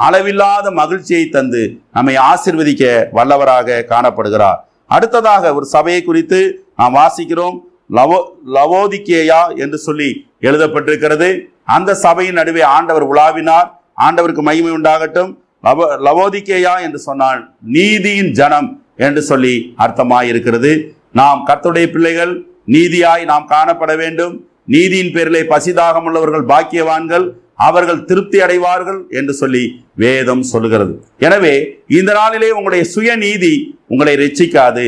அளவில்லாத 0.04 0.70
மகிழ்ச்சியை 0.80 1.24
தந்து 1.36 1.62
நம்மை 1.96 2.14
ஆசிர்வதிக்க 2.30 2.84
வல்லவராக 3.16 3.78
காணப்படுகிறார். 3.92 4.58
அடுத்ததாக 4.94 5.52
ஒரு 5.58 5.66
சபையை 5.74 6.00
குறித்து 6.08 6.40
நாம் 6.80 6.96
வாசிக்கிறோம். 7.00 7.56
லவோ 7.96 8.18
லவோதிக்கேயா 8.56 9.40
என்று 9.64 9.78
சொல்லி 9.86 10.08
எழுதப்பட்டிருக்கிறது. 10.48 11.28
அந்த 11.76 11.90
சபையின் 12.04 12.38
நடுவே 12.40 12.62
ஆண்டவர் 12.76 13.06
உலாவினார். 13.12 13.68
ஆண்டவருக்கு 14.06 14.42
மகிமை 14.48 14.72
உண்டாகட்டும். 14.78 15.30
லவோ 15.66 15.86
லவோதிக்கேயா 16.06 16.74
என்று 16.86 17.00
சொன்னால் 17.08 17.40
நீதியின் 17.76 18.32
ஜனம் 18.40 18.68
என்று 19.06 19.22
சொல்லி 19.30 19.54
அர்த்தமாயிருக்கிறது. 19.84 20.72
நாம் 21.20 21.40
கர்த்தருடைய 21.48 21.86
பிள்ளைகள் 21.94 22.34
நீதியாய் 22.74 23.24
நாம் 23.32 23.48
காணப்பட 23.54 23.92
வேண்டும். 24.02 24.34
நீதியின் 24.74 25.12
பேரிலே 25.14 25.42
பசிதாகம் 25.54 26.06
உள்ளவர்கள் 26.08 26.46
பாக்கியவான்கள் 26.52 27.26
அவர்கள் 27.58 28.04
திருப்தி 28.04 28.38
அடைவார்கள் 28.46 28.98
என்று 29.18 29.34
சொல்லி 29.40 29.62
வேதம் 30.02 30.42
சொல்லுகிறது. 30.52 30.94
எனவே 31.26 31.54
இந்த 31.98 32.10
நாளிலே 32.20 32.48
உங்களுடைய 32.50 32.84
சுயநீதி 32.94 33.54
உங்களை 33.92 34.14
ரட்சிக்காது. 34.22 34.86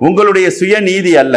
உங்களுடைய 0.00 0.48
சுயநீதி 0.58 1.12
அல்ல. 1.22 1.36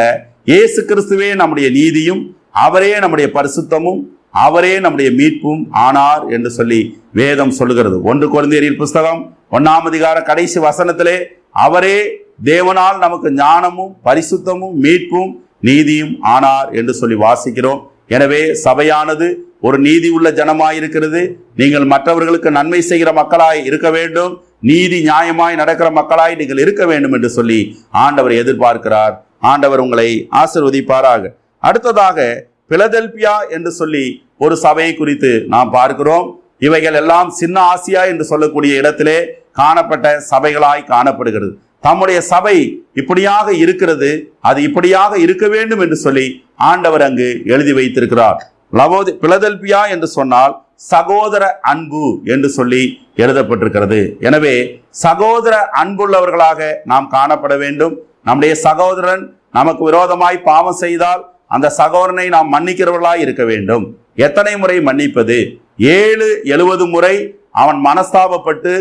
இயேசு 0.52 0.80
கிறிஸ்துவே 0.90 1.30
நம்முடைய 1.42 1.68
நீதியும் 1.80 2.22
அவரே 2.66 2.92
நம்முடைய 3.04 3.28
பரிசுத்தமும் 3.38 4.02
அவரே 4.46 4.74
நம்முடைய 4.84 5.10
மீட்பும் 5.20 5.62
ஆனார் 5.86 6.24
என்று 6.36 6.50
சொல்லி 6.58 6.82
வேதம் 7.20 7.56
சொல்லுகிறது. 7.60 7.98
ஒன்று 8.10 8.28
குழந்தையரின் 8.36 8.80
புஸ்தகம் 8.82 9.22
ஒன்னாம் 9.58 9.88
அதிகார 9.90 10.18
கடைசி 10.30 10.60
வசனத்திலே 10.68 11.18
அவரே 11.66 11.98
தேவனால் 12.52 12.98
நமக்கு 13.06 13.30
ஞானமும் 13.42 13.96
பரிசுத்தமும் 14.08 14.78
மீட்பும் 14.86 15.32
நீதியும் 15.68 16.13
ஆனார் 16.36 16.70
என்று 16.80 16.94
சொல்லி 16.94 17.18
வாசிக்கிறோம். 17.25 17.82
எனவே 18.15 18.41
சபையானது 18.65 19.27
ஒரு 19.67 19.77
நீதி 19.86 20.10
உள்ள 20.15 20.27
ஜனமாய் 20.39 20.77
இருக்கிறது 20.79 21.22
நீங்கள் 21.60 21.86
மற்றவர்களுக்கு 21.93 22.50
நன்மை 22.58 22.79
செய்கிற 22.89 23.10
மக்களாய் 23.20 23.62
இருக்க 23.70 23.89
வேண்டும். 23.98 24.34
நீதி 24.70 24.98
நியாயமாய் 25.08 25.60
நடக்கிற 25.62 25.88
மக்களாய் 26.00 26.36
நீங்கள் 26.39 26.62
இருக்க 26.63 26.84
வேண்டும் 26.91 27.15
என்று 27.17 27.29
சொல்லி 27.38 27.60
ஆண்டவர் 28.03 28.34
எதிர்பார்க்கிறார். 28.41 29.13
ஆண்டவர் 29.51 29.84
உங்களை 29.86 30.10
ஆசிர்வதிப்பாராக. 30.41 31.24
அடுத்ததாக 31.63 32.27
பிலதெல்பியா 32.72 33.36
என்று 33.55 33.72
சொல்லி 33.79 34.05
ஒரு 34.46 34.55
சபையை 34.65 34.93
குறித்து 35.01 35.32
நாம் 35.53 35.74
பார்க்கிறோம். 35.77 36.27
இவைகள் 36.67 36.98
எல்லாம் 37.01 37.29
சின்ன 37.41 37.58
ஆசியா 37.74 38.01
என்று 38.12 38.25
சொல்லக்கூடிய 38.32 38.74
இடத்திலே 38.82 39.17
காணப்பட்ட 39.60 40.08
சபைகளாய் 40.32 40.89
காணப்படுகிறது. 40.93 41.53
தம்முடைய 41.86 42.20
சபை 42.32 42.58
இப்படியாக 43.02 43.48
இருக்கிறது 43.63 44.10
அது 44.50 44.60
இப்படியாக 44.68 45.13
இருக்க 45.25 45.46
வேண்டும் 45.56 45.82
என்று 45.86 45.98
சொல்லி 46.06 46.25
ஆண்டவர் 46.70 47.04
அங்கு 47.08 47.30
எழுதி 47.54 47.74
வைத்திருக்கிறார். 47.78 48.38
லவோதி 48.80 49.12
பிலதெல்பியா 49.24 49.82
என்று 49.94 50.08
சொன்னால் 50.18 50.54
சகோதர 50.94 51.44
அன்பு 51.72 52.06
என்று 52.34 52.50
சொல்லி 52.58 52.84
எழுதப்பட்டிருக்கிறது. 53.24 54.00
எனவே 54.28 54.56
சகோதர 55.06 55.56
அன்புள்ளவர்களாக 55.82 56.70
நாம் 56.92 57.08
காணப்பட 57.16 57.54
வேண்டும். 57.63 57.94
நம்முடைய 58.28 58.54
சகோதரன் 58.68 59.24
நமக்கு 59.58 59.84
விரோதமாய் 59.90 60.46
பாவம் 60.50 60.80
செய்தால் 60.84 61.22
அந்த 61.56 61.68
சகோதரனை 61.82 62.28
நாம் 62.36 62.50
மன்னிக்கிறவர்களாய் 62.56 63.24
இருக்க 63.25 63.44
வேண்டும். 63.52 63.86
எத்தனை 64.28 64.54
முறை 64.62 64.78
மன்னிப்பது? 64.88 65.38
ஏழு 66.00 66.30
எழுபது 66.56 66.86
முறை 66.94 67.16
அவன் 67.62 67.80
மனஸ்தாபப்பட்டு 67.88 68.74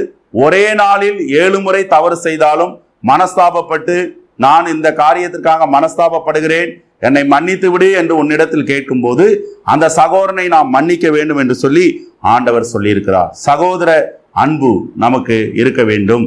ஒரே 0.45 0.65
நாளில் 0.83 1.19
ஏழு 1.43 1.59
முறை 1.65 1.83
தவறு 1.95 2.17
செய்தாலும் 2.27 2.73
மனஸ்தாபப்பட்டு 3.11 3.97
நான் 4.45 4.67
இந்த 4.75 4.89
காரியத்திற்காக 5.03 5.67
மனஸ்தாபப்படுகிறேன். 5.77 6.71
என்னை 7.07 7.23
மன்னித்து 7.33 7.69
விடு 7.71 7.89
என்று 8.01 8.15
உன்னிடத்தில் 8.23 8.69
கேட்கும்போது 8.71 9.25
அந்த 9.73 9.87
சகோதரனை 10.01 10.47
நாம் 10.55 10.69
மன்னிக்க 10.77 11.07
வேண்டும் 11.11 11.41
என்று 11.43 11.55
சொல்லி 11.55 11.87
ஆண்டவர் 12.35 12.71
சொல்லியிருக்கிறார். 12.73 13.31
சகோதர 13.49 13.91
அன்பு 14.43 14.71
நமக்கு 15.05 15.37
இருக்க 15.55 15.83
வேண்டும். 15.91 16.25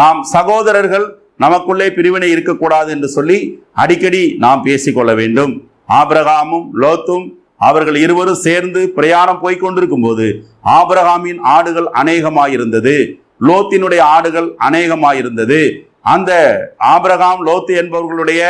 நாம் 0.00 0.20
சகோதரர்கள் 0.34 1.06
நமக்குள்ளே 1.44 1.86
பிரிவினை 1.96 2.28
இருக்கக்கூடாது 2.30 2.90
என்று 2.96 3.08
சொல்லி 3.08 3.38
அடிக்கடி 3.82 4.22
நாம் 4.44 4.64
பேசிக்கொள்ள 4.68 5.12
வேண்டும். 5.20 5.52
ஆபிரகாமும் 6.00 6.66
லோத்தும் 6.82 7.26
அவர்கள் 7.68 7.96
இருவரும் 8.04 8.42
சேர்ந்து 8.46 8.80
பிரயாணம் 8.96 9.40
போய் 9.40 9.62
கொண்டிருக்கும் 9.62 10.04
போது 10.06 10.26
ஆபிரகாமின் 10.78 11.40
ஆடுகள் 11.54 11.88
அநேகமாயிருந்தது. 12.02 12.94
லோத்தினுடைய 13.48 14.02
ஆடுகள் 14.16 14.48
அநேகமாயிருந்தது. 14.68 15.60
அந்த 16.04 16.32
ஆபிரகாம் 16.76 17.46
லோத்து 17.46 17.72
என்பவர்களுடைய 17.76 18.42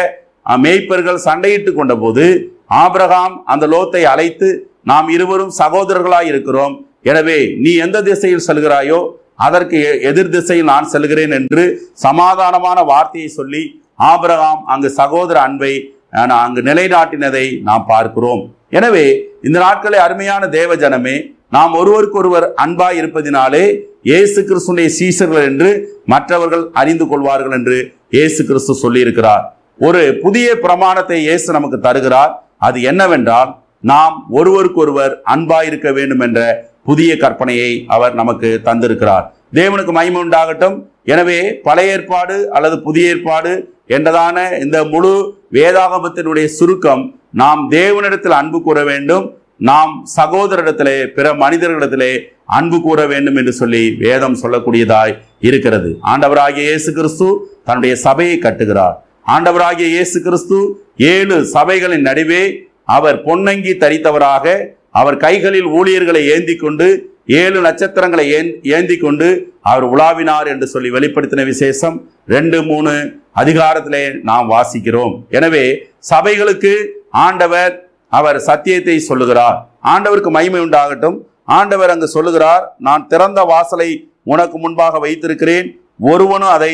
மேய்ப்பர்கள் 0.58 1.24
சண்டையிட்டு 1.24 1.72
கொண்ட 1.72 1.96
போது 1.96 2.26
ஆபிரகாம் 2.66 3.42
அந்த 3.44 3.66
லோத்தை 3.66 4.02
அழைத்து 4.02 4.48
நாம் 4.82 5.08
இருவரும் 5.08 5.52
சகோதரர்களாய் 5.58 6.22
இருக்கிறோம். 6.22 6.74
எனவே 7.02 7.54
நீ 7.56 7.74
எந்த 7.76 8.02
திசையில் 8.02 8.46
செல்கிறாயோ 8.46 9.00
அதற்கு 9.36 9.76
எ- 9.84 10.00
எதிர் 10.02 10.28
திசையில் 10.28 10.64
நான் 10.64 10.84
செல்கிறேன் 10.84 11.30
என்று 11.30 11.64
சமாதானமான 12.02 12.84
வார்த்தையை 12.84 13.28
சொல்லி 13.28 13.62
ஆபிரகாம் 13.94 14.64
அங்கு 14.64 14.90
சகோதர 14.90 15.40
அன்பை 15.40 15.72
நான் 16.10 16.44
அங்கு 16.44 16.62
நிலைநாட்டினதை 16.62 17.62
நாம் 17.62 17.86
பார்க்கிறோம். 17.86 18.42
எனவே 18.68 19.04
இந்த 19.42 19.58
நாட்களை 19.58 19.98
அருமையான 19.98 20.48
தேவ 20.48 20.76
ஜனமே 20.76 21.16
நாம் 21.48 21.72
ஒருவருக்கொருவர் 21.74 22.54
அன்பாய் 22.64 22.98
இருப்பதினாலே 23.00 23.64
இயேசு 24.08 24.40
கிறிஸ்துடைய 24.48 24.88
சீசர்கள் 24.98 25.46
என்று 25.50 25.70
மற்றவர்கள் 26.12 26.62
அறிந்து 26.80 27.06
கொள்வார்கள் 27.08 27.54
என்று 27.58 27.78
இயேசு 28.16 28.40
கிறிஸ்து 28.48 28.74
சொல்லியிருக்கிறார். 28.82 29.42
ஒரு 29.86 30.02
புதிய 30.22 30.46
பிரமாணத்தை 30.64 31.18
இயேசு 31.26 31.48
நமக்கு 31.56 31.78
தருகிறார். 31.86 32.32
அது 32.66 32.78
என்னவென்றால் 32.90 33.50
நாம் 33.90 34.14
ஒருவருக்கொருவர் 34.38 35.12
அன்பாயிருக்க 35.34 35.88
வேண்டும் 35.98 36.22
என்ற 36.26 36.40
புதிய 36.88 37.10
கற்பனையை 37.22 37.70
அவர் 37.94 38.14
நமக்கு 38.20 38.48
தந்திருக்கிறார். 38.68 39.26
தேவனுக்கு 39.58 39.92
மகிமை 39.98 40.20
உண்டாகட்டும். 40.24 40.76
எனவே 41.12 41.38
பழைய 41.66 41.94
ஏற்பாடு 41.96 42.36
அல்லது 42.56 42.76
புதிய 42.86 43.12
ஏற்பாடு 43.14 43.52
என்றதான 43.96 44.36
இந்த 44.64 44.78
முழு 44.92 45.12
வேதாகமத்தினுடைய 45.56 46.46
சுருக்கம் 46.58 47.02
நாம் 47.42 47.62
தேவனிடத்தில் 47.76 48.38
அன்பு 48.40 48.58
கூற 48.66 48.78
வேண்டும். 48.90 49.24
நாம் 49.60 50.06
சகோதரிடத்திலே 50.16 51.06
பிற 51.06 51.34
மனிதர்களிடத்திலே 51.34 52.12
அன்பு 52.46 52.80
கூற 52.80 53.06
வேண்டும் 53.06 53.36
என்று 53.36 53.52
சொல்லி 53.52 53.90
வேதம் 53.98 54.36
சொல்லக்கூடியதாய் 54.42 55.12
இருக்கிறது. 55.40 55.98
ஆண்டவராகிய 56.02 56.62
இயேசு 56.62 56.92
கிறிஸ்து 56.92 57.26
தன்னுடைய 57.64 57.96
சபையை 57.96 58.38
கட்டுகிறார். 58.38 58.96
ஆண்டவராகிய 59.26 59.86
இயேசு 59.86 60.22
கிறிஸ்து 60.22 60.58
ஏழு 60.96 61.46
சபைகளின் 61.52 62.00
நடுவே 62.00 62.42
அவர் 62.84 63.22
பொன்னங்கி 63.24 63.76
தரித்தவராக 63.76 64.44
அவர் 64.90 65.16
கைகளில் 65.16 65.64
ஊழியர்களை 65.70 66.28
ஏந்தி 66.28 66.56
கொண்டு 66.56 66.86
ஏழு 67.26 67.60
நட்சத்திரங்களை 67.60 68.32
ஏந்- 68.32 68.64
ஏந்தி 68.68 68.96
கொண்டு 68.96 69.28
அவர் 69.62 69.84
உலாவினார் 69.84 70.46
என்று 70.46 70.66
சொல்லி 70.66 70.90
வெளிப்படுத்தின 70.90 71.44
விசேஷம் 71.44 71.96
ரெண்டு 72.26 72.62
மூணு 72.62 72.92
அதிகாரத்திலே 73.34 74.20
நாம் 74.22 74.50
வாசிக்கிறோம். 74.50 75.22
எனவே 75.30 75.64
சபைகளுக்கு 76.10 76.72
ஆண்டவர் 77.10 77.72
அவர் 78.18 78.38
சத்தியத்தை 78.48 78.96
சொல்லுகிறார். 79.08 79.58
ஆண்டவருக்கு 79.92 80.30
மகிமை 80.36 80.60
உண்டாகட்டும். 80.66 81.16
ஆண்டவர் 81.58 81.92
அங்கு 81.94 82.08
சொல்லுகிறார் 82.16 82.64
நான் 82.88 83.06
திறந்த 83.12 83.40
வாசலை 83.52 83.90
உனக்கு 84.32 84.56
முன்பாக 84.64 84.98
வைத்திருக்கிறேன். 85.04 85.68
ஒருவனும் 86.12 86.54
அதை 86.56 86.72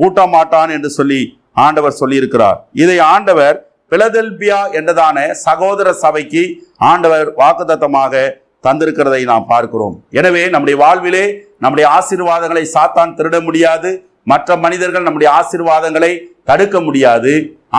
பூட்ட 0.00 0.26
மாட்டான் 0.34 0.70
என்று 0.76 0.90
சொல்லி 0.98 1.20
ஆண்டவர் 1.66 1.98
சொல்லியிருக்கிறார். 2.00 2.58
இதை 2.82 2.98
ஆண்டவர் 3.14 3.56
பிலதெல்பியா 3.92 4.58
என்றதான 4.78 5.18
சகோதர 5.46 5.88
சபைக்கு 6.02 6.42
ஆண்டவர் 6.90 7.28
வாக்குதத்தமாக 7.40 8.14
தந்திருக்கிறதை 8.66 9.20
நாம் 9.30 9.46
பார்க்கிறோம். 9.52 9.94
எனவே 10.18 10.42
நம்முடைய 10.54 10.76
வாழ்விலே 10.84 11.24
நம்முடைய 11.64 11.86
ஆசீர்வாதங்களை 11.98 12.64
சாத்தான் 12.74 13.14
திருட 13.18 13.36
முடியாது. 13.46 13.90
மற்ற 14.32 14.56
மனிதர்கள் 14.64 15.06
நம்முடைய 15.06 15.28
ஆசீர்வாதங்களை 15.38 16.12
தடுக்க 16.50 16.76
முடியாது. 16.88 17.32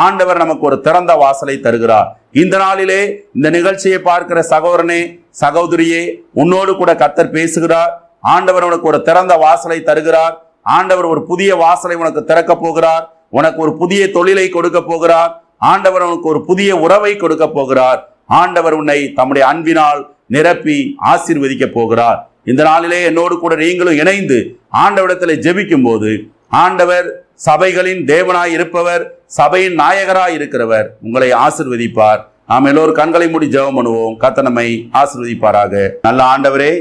ஆண்டவர் 0.05 0.41
நமக்கு 0.43 0.65
ஒரு 0.69 0.77
திறந்த 0.87 1.11
வாசலை 1.23 1.55
தருகிறார். 1.65 2.09
இந்த 2.35 2.55
நாளிலே 2.57 2.99
இந்த 3.35 3.47
நிகழ்ச்சியை 3.49 3.99
பார்க்கிற 4.09 4.39
சகோதரனே 4.51 4.99
சகோதரியே 5.41 6.01
உன்னோடு 6.41 6.71
கூட 6.77 6.91
கத்தர் 6.93 7.35
பேசுகிறார். 7.37 7.91
ஆண்டவர் 8.33 8.65
உனக்கு 8.67 8.89
ஒரு 8.91 8.99
திறந்த 9.07 9.33
வாசலை 9.45 9.77
தருகிறார். 9.83 10.35
ஆண்டவர் 10.77 11.07
ஒரு 11.13 11.21
புதிய 11.25 11.51
வாசலை 11.55 11.95
உனக்கு 11.95 12.21
திறக்க 12.23 12.53
போகிறார். 12.55 13.03
உனக்கு 13.29 13.59
ஒரு 13.65 13.73
புதிய 13.77 14.01
தொழிலை 14.17 14.45
கொடுக்க 14.49 14.79
போகிறார். 14.81 15.31
ஆண்டவர் 15.71 16.05
உனக்கு 16.07 16.27
ஒரு 16.33 16.41
புதிய 16.49 16.71
உறவை 16.85 17.13
கொடுக்க 17.17 17.45
போகிறார். 17.47 17.99
ஆண்டவர் 18.41 18.73
உன்னை 18.73 18.99
தம்முடைய 19.13 19.43
அன்பினால் 19.51 20.01
நிரப்பி 20.35 20.77
ஆசீர்வதிக்க 21.11 21.65
போகிறார். 21.77 22.19
இந்த 22.43 22.61
நாளிலே 22.63 22.99
என்னோடு 23.09 23.35
கூட 23.39 23.53
நீங்களும் 23.55 23.99
இணைந்து 24.01 24.37
ஆண்டவரிடத்தில் 24.83 25.41
ஜெபிக்கும் 25.45 25.85
போது 25.87 26.11
ஆண்டவர் 26.59 27.07
சபைகளின் 27.45 28.01
தேவனாய் 28.11 28.53
இருப்பவர் 28.55 29.03
சபையின் 29.25 29.75
நாயகராய் 29.79 30.33
இருக்கிறவர். 30.37 30.87
உங்களை 31.01 31.29
ஆசிர்வதிப்பார். 31.33 32.21
நாம் 32.47 32.65
எல்லோரும் 32.65 32.97
கண்களை 32.99 33.29
மூடி 33.29 33.47
ஜெபம் 33.47 33.77
பண்ணுவோம். 33.77 34.15
கத்த 34.23 34.41
நம்மை 34.41 34.89
ஆசிர்வதிப்பாராக. 35.01 35.89
நல்ல 36.01 36.23
ஆண்டவரே 36.33 36.71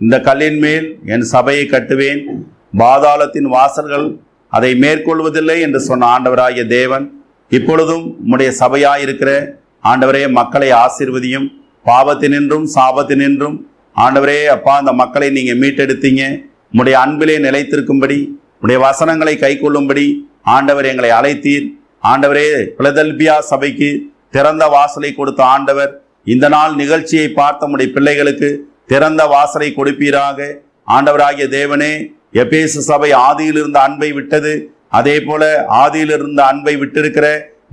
இந்த 0.00 0.20
கல்லின் 0.20 0.58
மேல் 0.58 0.86
என் 1.06 1.26
சபையை 1.34 1.66
கட்டுவேன். 1.66 2.22
பாதாளத்தின் 2.78 3.48
வாசல்கள் 3.56 4.06
அதை 4.48 4.72
மேற்கொள்வதில்லை 4.74 5.56
என்று 5.60 5.80
சொன்ன 5.80 6.18
ஆண்டவராகிய 6.18 6.66
தேவன் 6.66 7.06
இப்பொழுதும் 7.48 8.04
உம்முடைய 8.22 8.50
சபையாக 8.62 9.04
இருக்கிற 9.06 9.58
ஆண்டவரே 9.92 10.30
மக்களை 10.40 10.72
ஆசிர்வதியும். 10.72 11.48
பாவத்தினின்றும் 11.84 12.66
சாபத்தினின்றும். 12.74 13.56
ஆண்டவரே 13.96 14.38
அப்பா 14.56 14.76
அந்த 14.76 14.92
மக்களை 14.92 15.30
நீங்கள் 15.30 15.60
மீட்டெடுத்தீங்க. 15.62 16.24
உம்முடைய 16.72 16.96
அன்பிலே 17.04 17.38
நிலைத்திருக்கும்படி 17.38 18.18
உடைய 18.62 18.78
வசனங்களை 18.86 19.34
கைக்கொள்ளும்படி 19.42 20.06
ஆண்டவர் 20.54 20.88
எங்களை 20.90 21.10
அழைத்தீர். 21.18 21.66
ஆண்டவரே 22.10 22.46
பிலதெல்பியா 22.78 23.36
சபைக்கு 23.50 23.90
திறந்த 24.34 24.64
வாசலை 24.74 25.10
கொடுத்த 25.14 25.40
ஆண்டவர் 25.54 25.92
இந்த 26.32 26.46
நாள் 26.54 26.74
நிகழ்ச்சியை 26.80 27.28
பார்த்த 27.38 27.70
உடைய 27.74 27.88
பிள்ளைகளுக்கு 27.96 28.50
திறந்த 28.92 29.22
வாசலை 29.34 29.68
கொடுப்பீராக. 29.78 30.38
ஆண்டவராகிய 30.96 31.46
தேவனே 31.58 31.92
எபேசு 32.42 32.80
சபை 32.90 33.10
ஆதியில் 33.28 33.58
இருந்த 33.60 33.78
அன்பை 33.86 34.10
விட்டது 34.18 34.52
அதே 34.98 35.16
போல 35.26 35.42
ஆதியில் 35.82 36.12
இருந்த 36.18 36.40
அன்பை 36.52 36.74
விட்டிருக்கிற 36.80 37.26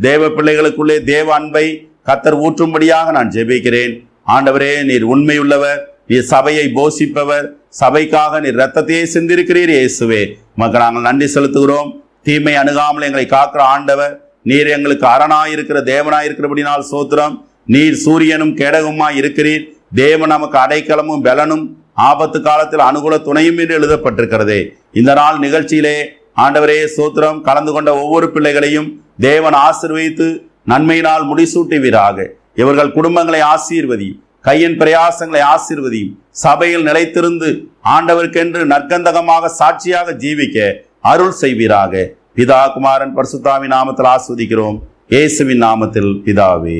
தேவ 0.08 0.30
பிள்ளைகளுக்குள்ளே 0.38 0.97
தேவ 1.13 1.28
அன்பை 1.39 1.65
கத்தர் 2.10 2.38
ஊற்றும்படியாக 2.45 3.12
நான் 3.17 3.32
ஜெபிக்கிறேன். 3.36 3.93
ஆண்டவரே 4.36 4.71
நீர் 4.89 5.06
உண்மையுள்ளவர் 5.13 5.80
நீர் 6.10 6.28
சபையை 6.34 6.65
போஷிப்பவர் 6.78 7.47
சபைக்காக 7.73 8.39
நீர் 8.43 8.60
ரத்தத்தையே 8.62 9.03
சிந்திருக்கிறீர் 9.13 9.71
இயேசுவே. 9.77 10.21
உமக்கு 10.56 10.77
நாங்கள் 10.84 11.08
நன்றி 11.08 11.27
செலுத்துகிறோம். 11.34 11.89
தீமை 12.27 12.53
அணுகாமல் 12.62 13.06
எங்களை 13.08 13.25
காக்கிற 13.34 13.62
ஆண்டவர் 13.73 14.13
நீர் 14.49 14.69
எங்களுக்கு 14.75 15.06
அரணாயிருக்கிற 15.13 15.77
தேவனாயிருக்கிறபடினால் 15.93 16.86
சோத்திரம். 16.91 17.36
நீர் 17.75 17.97
சூரியனும் 18.03 18.53
கேடகமாய் 18.62 19.17
இருக்கிறீர். 19.21 19.65
தேவன் 20.01 20.34
நமக்கு 20.36 20.58
அடைக்கலமும் 20.63 21.25
பலனும் 21.27 21.65
ஆபத்து 22.10 22.39
காலத்தில் 22.47 22.88
அனுகூல 22.88 23.15
துணையும் 23.27 23.60
என்று 23.62 23.75
எழுதப்பட்டிருக்கிறதே. 23.80 24.60
இந்த 24.99 25.12
நாள் 25.19 25.38
நிகழ்ச்சியிலே 25.45 25.97
ஆண்டவரே 26.43 26.80
சோத்திரம் 26.97 27.39
கலந்து 27.47 27.71
கொண்ட 27.75 27.89
ஒவ்வொரு 28.01 28.27
பிள்ளைகளையும் 28.36 28.89
தேவன் 29.27 29.58
ஆசிர்வதித்து 29.67 30.27
நன்மையினால் 30.71 31.25
முடிசூட்டுவீராக. 31.32 32.27
இவர்கள் 32.62 32.95
குடும்பங்களை 32.97 33.41
ஆசீர்வதி 33.53 34.10
கையின் 34.47 34.77
பிரயாசங்களை 34.81 35.41
ஆசிர்வதியும். 35.53 36.13
சபையில் 36.43 36.86
நிலைத்திருந்து 36.89 37.47
ஆண்டவருக்கென்று 37.95 38.62
நற்கந்தகமாக 38.73 39.49
சாட்சியாக 39.60 40.13
ஜீவிக்க 40.23 40.67
அருள் 41.12 41.36
செய்வீராக. 41.41 42.03
பிதா 42.38 42.62
குமாரன் 42.75 43.15
பரிசுத்தாவின் 43.17 43.73
நாமத்தில் 43.77 44.10
ஆஸ்வதிக்கிறோம். 44.15 44.77
இயேசுவின் 45.13 45.62
நாமத்தில் 45.65 46.12
பிதாவே. 46.25 46.79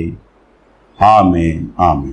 ஆமே 1.00 1.50
ஆமே 1.90 2.12